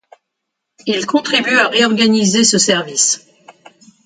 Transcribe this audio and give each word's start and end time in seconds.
Il 0.87 1.05
contribue 1.05 1.59
à 1.59 1.67
réorganiser 1.67 2.43
ce 2.43 2.57
service. 2.57 3.23